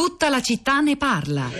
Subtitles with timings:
[0.00, 1.50] Tutta la città ne parla.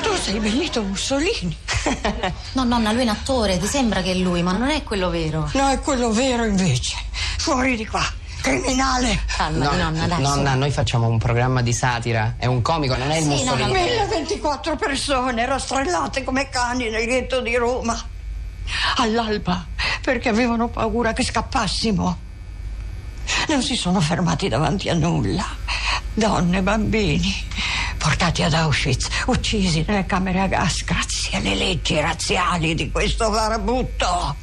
[0.00, 1.54] Tu sei Benito Mussolini.
[2.52, 5.10] No, nonna, lui è un attore, ti sembra che è lui, ma non è quello
[5.10, 5.50] vero.
[5.52, 6.96] No, è quello vero invece.
[7.36, 8.02] Fuori di qua.
[8.40, 9.20] Criminale.
[9.36, 10.22] Calma, nonna, dai.
[10.22, 12.36] nonna, noi facciamo un programma di satira.
[12.38, 13.60] È un comico, non è il Sì, Mussolini.
[13.68, 18.02] nonna, 1024 persone rastrellate come cani nel ghetto di Roma.
[18.96, 19.66] All'alba,
[20.00, 22.18] perché avevano paura che scappassimo.
[23.48, 25.59] Non si sono fermati davanti a nulla.
[26.12, 27.46] Donne, bambini,
[27.96, 34.36] portati ad Auschwitz, uccisi nelle camere a gas grazie alle leggi razziali di questo farabutto.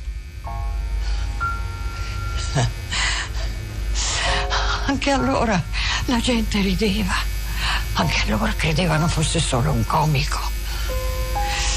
[4.88, 5.62] Anche allora
[6.05, 7.16] la gente rideva.
[7.93, 10.40] Anche allora credevano fosse solo un comico.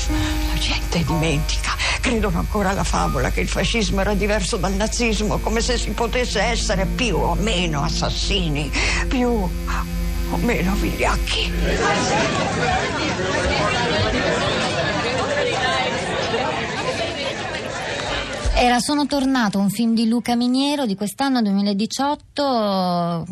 [0.09, 1.70] La gente dimentica.
[2.01, 6.41] Credono ancora alla favola che il fascismo era diverso dal nazismo, come se si potesse
[6.41, 8.71] essere più o meno assassini,
[9.07, 11.53] più o meno vigliacchi.
[18.55, 23.25] Era Sono tornato, un film di Luca Miniero di quest'anno 2018,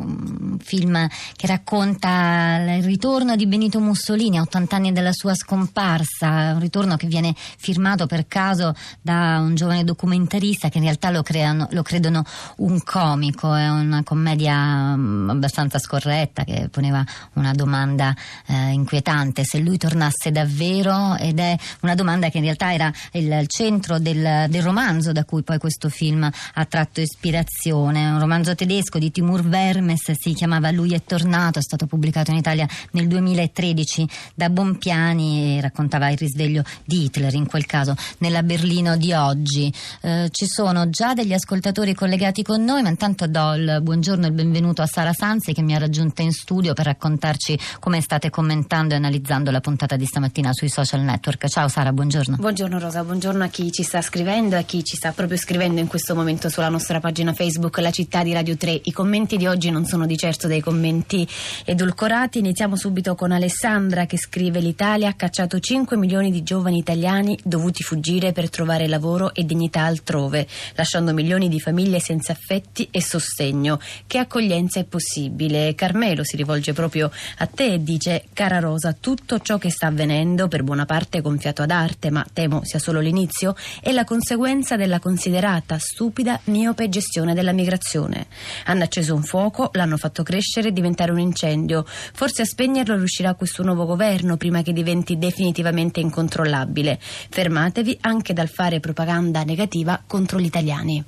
[0.61, 6.61] film che racconta il ritorno di Benito Mussolini a 80 anni dalla sua scomparsa, un
[6.61, 11.69] ritorno che viene firmato per caso da un giovane documentarista che in realtà lo, creano,
[11.71, 12.25] lo credono
[12.57, 18.15] un comico, è una commedia mm, abbastanza scorretta che poneva una domanda
[18.47, 21.17] eh, inquietante, se lui tornasse davvero?
[21.17, 25.43] Ed è una domanda che in realtà era il, centro del, del romanzo da cui
[25.43, 30.95] poi questo film ha tratto ispirazione, un romanzo tedesco di Timur Vermes, si chiamava Lui
[30.95, 36.63] è tornato, è stato pubblicato in Italia nel 2013 da Bompiani e raccontava il risveglio
[36.85, 39.71] di Hitler, in quel caso nella Berlino di oggi.
[40.01, 44.29] Eh, ci sono già degli ascoltatori collegati con noi, ma intanto do il buongiorno e
[44.29, 48.31] il benvenuto a Sara Sanzi che mi ha raggiunta in studio per raccontarci come state
[48.31, 51.47] commentando e analizzando la puntata di stamattina sui social network.
[51.49, 52.37] Ciao Sara, buongiorno.
[52.37, 55.81] Buongiorno Rosa, buongiorno a chi ci sta scrivendo e a chi ci sta proprio scrivendo
[55.81, 58.81] in questo momento sulla nostra pagina Facebook La città di Radio 3.
[58.85, 61.27] I commenti di oggi non sono di certo dei commenti
[61.65, 62.39] edulcorati.
[62.39, 67.83] Iniziamo subito con Alessandra che scrive l'Italia ha cacciato 5 milioni di giovani italiani dovuti
[67.83, 73.81] fuggire per trovare lavoro e dignità altrove, lasciando milioni di famiglie senza affetti e sostegno.
[74.07, 75.75] Che accoglienza è possibile?
[75.75, 80.49] Carmelo si rivolge proprio a te e dice cara Rosa, tutto ciò che sta avvenendo
[80.49, 84.99] per buona parte gonfiato ad arte, ma temo sia solo l'inizio, è la conseguenza della
[84.99, 88.27] considerata stupida miope gestione della migrazione.
[88.67, 91.87] Hanno acceso un fuoco, l'hanno fatto crescere e diventare un incendio.
[91.87, 96.99] Forse a spegnerlo riuscirà questo nuovo governo prima che diventi definitivamente incontrollabile.
[97.01, 101.03] Fermatevi anche dal fare propaganda negativa contro gli italiani.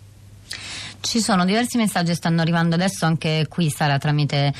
[1.00, 4.52] Ci sono diversi messaggi che stanno arrivando adesso anche qui Sara tramite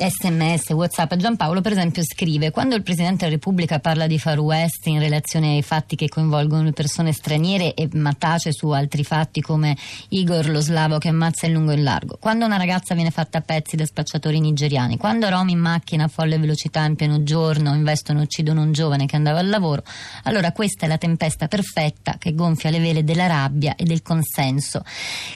[0.00, 1.14] sms, whatsapp.
[1.14, 5.54] Giampaolo per esempio scrive quando il Presidente della Repubblica parla di Far West in relazione
[5.54, 9.76] ai fatti che coinvolgono persone straniere e ma tace su altri fatti come
[10.08, 12.16] Igor lo slavo che ammazza in lungo e in largo.
[12.18, 14.96] Quando una ragazza viene fatta a pezzi da spacciatori nigeriani.
[14.96, 19.06] Quando Romi in macchina a folle velocità in pieno giorno investono e uccidono un giovane
[19.06, 19.82] che andava al lavoro.
[20.24, 24.82] Allora questa è la tempesta perfetta che gonfia le vele della rabbia e del consenso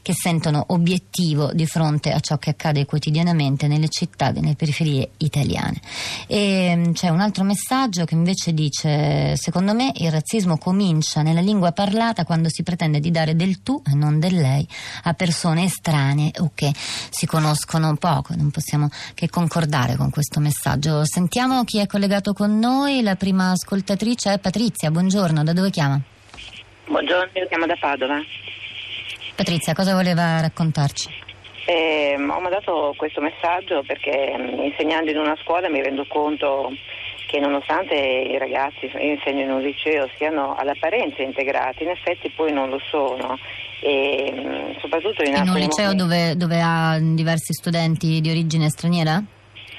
[0.01, 5.81] che sentono obiettivo di fronte a ciò che accade quotidianamente nelle città nelle periferie italiane.
[6.27, 11.41] E mm, c'è un altro messaggio che invece dice: Secondo me il razzismo comincia nella
[11.41, 14.67] lingua parlata quando si pretende di dare del tu e non del lei
[15.05, 18.35] a persone estranee o che si conoscono poco.
[18.35, 21.05] Non possiamo che concordare con questo messaggio.
[21.05, 23.03] Sentiamo chi è collegato con noi.
[23.03, 24.91] La prima ascoltatrice è Patrizia.
[24.91, 26.01] Buongiorno, da dove chiama?
[26.87, 28.19] Buongiorno, io chiamo da Padova.
[29.35, 31.24] Patrizia, cosa voleva raccontarci?
[31.67, 36.73] Eh, ho mandato questo messaggio perché mh, insegnando in una scuola mi rendo conto
[37.27, 42.53] che nonostante i ragazzi, io insegno in un liceo, siano all'apparenza integrati, in effetti poi
[42.53, 43.39] non lo sono.
[43.81, 48.69] E, mh, soprattutto in, In un liceo momenti- dove, dove ha diversi studenti di origine
[48.69, 49.23] straniera?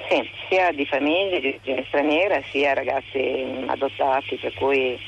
[0.09, 4.99] Sì, sia di famiglie di origine straniera, sia ragazzi mh, adottati, per cui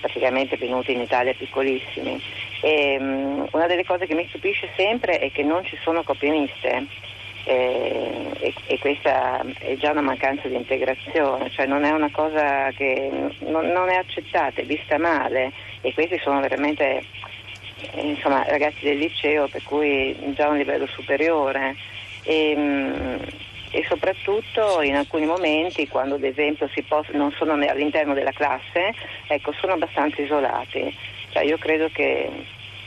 [0.00, 2.20] praticamente venuti in Italia piccolissimi.
[2.62, 6.30] E, mh, una delle cose che mi stupisce sempre è che non ci sono coppie
[6.30, 6.86] miste.
[7.44, 12.70] eh, e, e questa è già una mancanza di integrazione, cioè non è una cosa
[12.72, 13.10] che
[13.40, 17.02] non, non è accettata, è vista male e questi sono veramente
[17.92, 21.74] eh, insomma, ragazzi del liceo per cui già a un livello superiore
[22.24, 23.18] e, mh,
[23.70, 28.94] e soprattutto in alcuni momenti quando ad esempio si pos- non sono all'interno della classe
[29.28, 30.94] ecco, sono abbastanza isolati
[31.30, 32.28] cioè, io credo che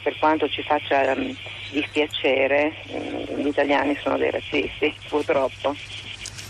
[0.03, 1.35] per quanto ci faccia mh,
[1.71, 5.75] dispiacere mh, gli italiani sono dei razzisti purtroppo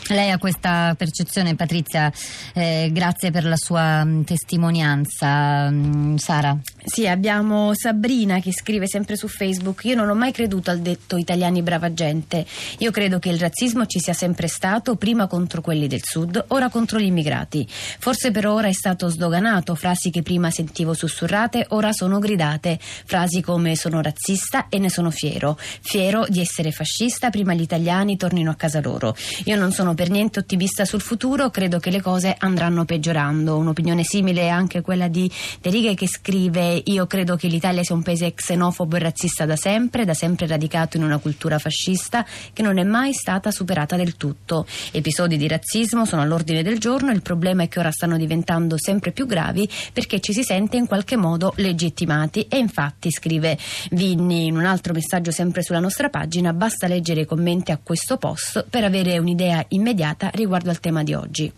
[0.09, 2.11] Lei ha questa percezione, Patrizia,
[2.53, 5.71] eh, grazie per la sua testimonianza.
[6.17, 6.57] Sara?
[6.85, 11.15] Sì, abbiamo Sabrina che scrive sempre su Facebook: Io non ho mai creduto al detto
[11.15, 12.45] italiani brava gente.
[12.79, 16.69] Io credo che il razzismo ci sia sempre stato, prima contro quelli del sud, ora
[16.69, 17.65] contro gli immigrati.
[17.69, 22.77] Forse per ora è stato sdoganato, frasi che prima sentivo sussurrate, ora sono gridate.
[22.81, 25.57] Frasi come sono razzista e ne sono fiero.
[25.57, 29.15] Fiero di essere fascista, prima gli italiani tornino a casa loro.
[29.45, 33.55] Io non sono per niente ottimista sul futuro, credo che le cose andranno peggiorando.
[33.55, 35.31] Un'opinione simile è anche quella di
[35.61, 39.55] De Righe che scrive: Io credo che l'Italia sia un paese xenofobo e razzista da
[39.55, 44.17] sempre, da sempre radicato in una cultura fascista che non è mai stata superata del
[44.17, 44.65] tutto.
[44.91, 49.11] Episodi di razzismo sono all'ordine del giorno, il problema è che ora stanno diventando sempre
[49.11, 53.57] più gravi perché ci si sente in qualche modo legittimati e infatti scrive
[53.91, 58.17] Vinni in un altro messaggio sempre sulla nostra pagina, basta leggere i commenti a questo
[58.17, 61.51] post per avere un'idea immediata riguardo al tema di oggi.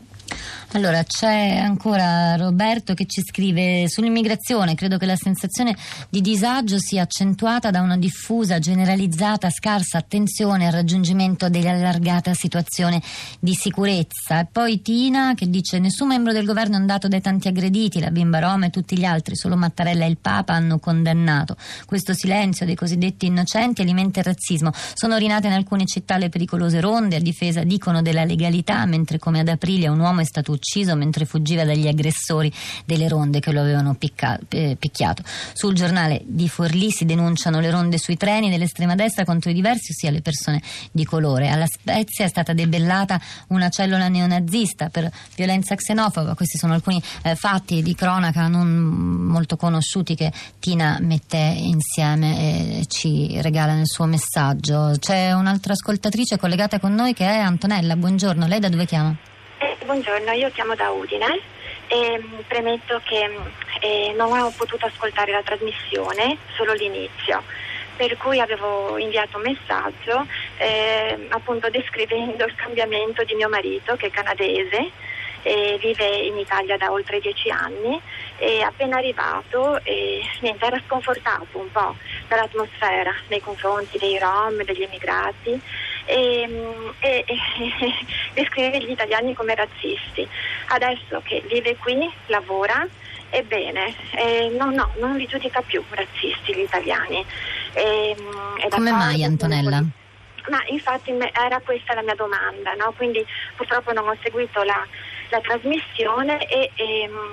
[0.72, 4.76] Allora, c'è ancora Roberto che ci scrive sull'immigrazione.
[4.76, 5.76] Credo che la sensazione
[6.10, 13.02] di disagio sia accentuata da una diffusa, generalizzata, scarsa attenzione al raggiungimento dell'allargata situazione
[13.40, 14.42] di sicurezza.
[14.42, 18.12] E poi Tina che dice: Nessun membro del governo è andato dai tanti aggrediti, la
[18.12, 21.56] bimba Roma e tutti gli altri, solo Mattarella e il Papa hanno condannato.
[21.86, 24.72] Questo silenzio dei cosiddetti innocenti alimenta il razzismo.
[24.94, 29.40] Sono rinate in alcune città le pericolose ronde a difesa, dicono, della legalità, mentre come
[29.40, 32.52] ad aprile un uomo è stato ucciso mentre fuggiva dagli aggressori
[32.86, 35.24] delle ronde che lo avevano picca- eh, picchiato.
[35.54, 39.92] Sul giornale di Forlì si denunciano le ronde sui treni dell'estrema destra contro i diversi,
[39.92, 40.62] ossia le persone
[40.92, 41.50] di colore.
[41.50, 46.36] Alla Spezia è stata debellata una cellula neonazista per violenza xenofoba.
[46.36, 52.86] Questi sono alcuni eh, fatti di cronaca non molto conosciuti che Tina mette insieme e
[52.88, 54.96] ci regala nel suo messaggio.
[55.00, 57.96] C'è un'altra ascoltatrice collegata con noi che è Antonella.
[57.96, 59.35] Buongiorno, lei da dove chiama?
[59.86, 61.40] Eh, buongiorno, io chiamo da Udine
[61.88, 63.30] e mh, premetto che
[63.82, 67.44] eh, non ho potuto ascoltare la trasmissione, solo l'inizio,
[67.96, 70.26] per cui avevo inviato un messaggio
[70.58, 74.92] eh, appunto descrivendo il cambiamento di mio marito che è canadese
[75.44, 78.02] e vive in Italia da oltre dieci anni
[78.40, 81.96] e appena arrivato eh, niente, era sconfortato un po'
[82.28, 85.62] dall'atmosfera nei confronti dei rom, degli immigrati
[86.06, 87.36] e, mm, e, e
[88.34, 90.28] descrive gli italiani come razzisti.
[90.68, 92.88] Adesso che vive qui, lavora,
[93.30, 97.26] ebbene, eh, no, no, non li giudica più razzisti gli italiani.
[97.74, 99.84] E, mm, è Come mai, Antonella?
[100.48, 102.94] Ma infatti era questa la mia domanda, no?
[102.96, 103.26] quindi
[103.56, 104.86] purtroppo non ho seguito la,
[105.30, 107.32] la trasmissione e, e, mm,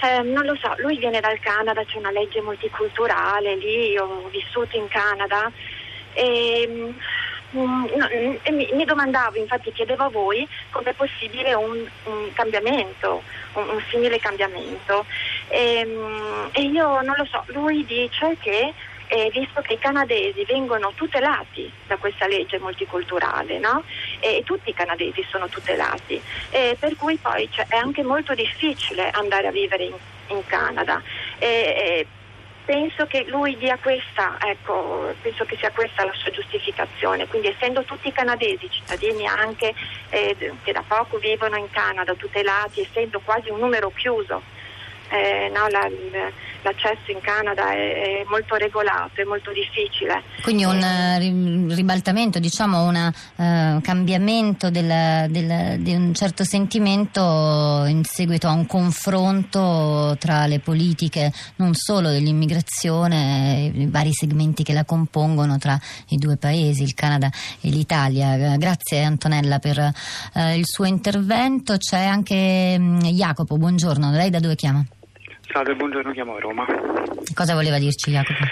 [0.00, 4.76] eh, non lo so, lui viene dal Canada, c'è una legge multiculturale lì, ho vissuto
[4.78, 5.52] in Canada
[6.14, 6.94] e,
[7.56, 11.84] mm, no, mm, e mi, mi domandavo, infatti chiedevo a voi come è possibile un,
[12.04, 13.22] un cambiamento,
[13.54, 15.04] un, un simile cambiamento.
[15.48, 18.74] E, mm, e io non lo so, lui dice che
[19.08, 23.82] eh, visto che i canadesi vengono tutelati da questa legge multiculturale, no?
[24.20, 26.20] E tutti i canadesi sono tutelati,
[26.50, 29.94] eh, per cui poi cioè, è anche molto difficile andare a vivere in,
[30.28, 31.02] in Canada.
[31.38, 32.06] E- e
[32.68, 37.82] penso che lui dia questa, ecco, penso che sia questa la sua giustificazione, quindi essendo
[37.84, 39.72] tutti canadesi, cittadini anche
[40.10, 44.42] eh, che da poco vivono in Canada, tutelati, essendo quasi un numero chiuso,
[45.10, 45.88] eh, no, la-
[46.62, 47.76] l'accesso in Canada è,
[48.22, 50.22] è molto regolato, è molto difficile.
[50.42, 57.84] Quindi un eh, ri- ribaltamento, diciamo un eh, cambiamento del- del- di un certo sentimento
[57.86, 64.72] in seguito a un confronto tra le politiche non solo dell'immigrazione, i vari segmenti che
[64.72, 68.34] la compongono tra i due paesi, il Canada e l'Italia.
[68.54, 69.78] Eh, Grazie Antonella per
[70.34, 71.76] eh, il suo intervento.
[71.76, 74.84] C'è anche mm, Jacopo, buongiorno, lei da dove chiama?
[75.50, 76.66] Salve, buongiorno, chiamo a Roma.
[77.34, 78.44] Cosa voleva dirci Jacopo?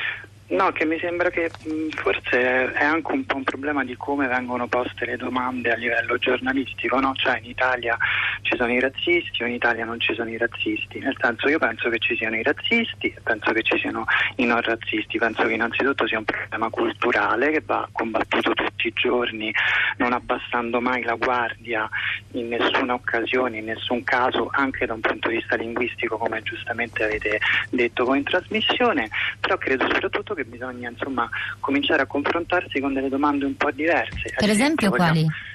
[0.49, 4.29] No, che mi sembra che mh, forse è anche un po' un problema di come
[4.29, 7.15] vengono poste le domande a livello giornalistico, no?
[7.17, 7.97] Cioè in Italia
[8.43, 11.01] ci sono i razzisti o in Italia non ci sono i razzisti.
[11.01, 14.05] Nel senso io penso che ci siano i razzisti e penso che ci siano
[14.37, 15.19] i non razzisti.
[15.19, 19.53] Penso che innanzitutto sia un problema culturale che va combattuto tutti i giorni,
[19.99, 21.89] non abbassando mai la guardia
[22.33, 27.05] in nessuna occasione, in nessun caso, anche da un punto di vista linguistico, come giustamente
[27.05, 27.39] avete
[27.71, 29.09] detto voi in trasmissione,
[29.41, 31.29] però credo soprattutto che bisogna insomma
[31.61, 34.35] cominciare a confrontarsi con delle domande un po' diverse.
[34.37, 35.23] Per esempio quali?
[35.23, 35.46] vogliamo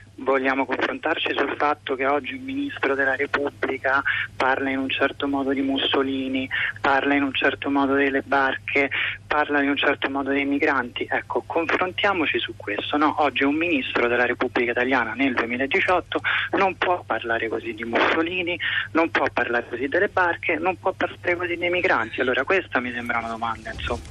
[0.66, 4.02] confrontarci sul fatto che oggi un ministro della Repubblica
[4.36, 6.50] parla in un certo modo di Mussolini,
[6.80, 8.90] parla in un certo modo delle barche,
[9.28, 11.08] parla in un certo modo dei migranti.
[11.10, 12.98] Ecco, confrontiamoci su questo.
[12.98, 13.16] No?
[13.20, 16.20] Oggi un ministro della Repubblica Italiana nel 2018
[16.58, 18.60] non può parlare così di Mussolini,
[18.92, 22.22] non può parlare così delle barche, non può parlare così dei migranti.
[22.22, 24.02] Allora questa mi sembra una domanda, insomma,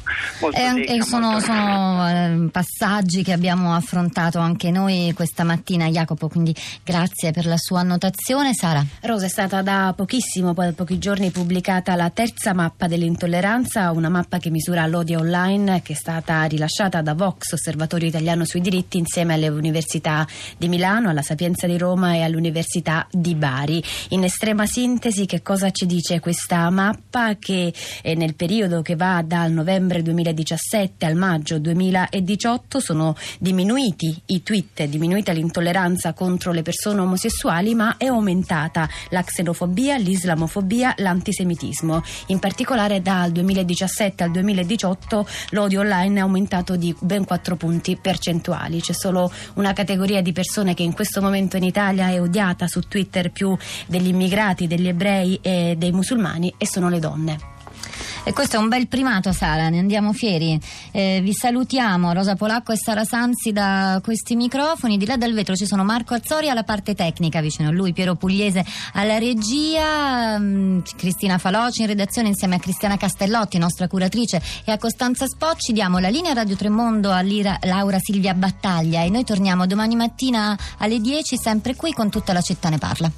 [0.40, 5.44] molto E, secca, e sono, molto- sono, eh, passaggi che abbiamo affrontato anche noi questa
[5.44, 8.52] mattina, Jacopo, quindi grazie per la sua annotazione.
[8.54, 8.84] Sara.
[9.02, 14.08] Rosa è stata da pochissimo, poi da pochi giorni, pubblicata la terza mappa dell'intolleranza, una
[14.08, 18.98] mappa che misura l'odio online che è stata rilasciata da Vox, Osservatorio Italiano sui diritti,
[18.98, 20.26] insieme alle università
[20.56, 23.82] di Milano, alla Sapienza di Roma e all'Università di Bari.
[24.10, 29.22] In estrema sintesi, che cosa ci dice questa mappa che eh, nel periodo che va
[29.24, 37.00] dal novembre 2017 al maggio 2018 sono diminuiti i tweet, diminuita l'intolleranza contro le persone
[37.00, 42.02] omosessuali, ma è aumentata la xenofobia, l'islamofobia, l'antisemitismo.
[42.26, 48.80] In particolare dal 2017 al 2018 l'odio online è aumentato di ben 4 punti percentuali.
[48.80, 52.80] C'è solo una categoria di persone che in questo momento in Italia è odiata su
[52.80, 53.56] Twitter più
[53.86, 57.59] degli immigrati, degli ebrei e dei musulmani e sono le donne.
[58.22, 60.60] E questo è un bel primato, Sara, ne andiamo fieri.
[60.92, 64.98] Eh, vi salutiamo, Rosa Polacco e Sara Sanzi da questi microfoni.
[64.98, 68.16] Di là dal vetro ci sono Marco Azzori alla parte tecnica, vicino a lui Piero
[68.16, 74.70] Pugliese alla regia, mm, Cristina Faloci in redazione insieme a Cristiana Castellotti, nostra curatrice, e
[74.70, 75.72] a Costanza Spocci.
[75.72, 80.56] Diamo la linea Radio Tremondo a Lira- Laura Silvia Battaglia e noi torniamo domani mattina
[80.78, 83.10] alle 10 sempre qui con tutta la città ne parla.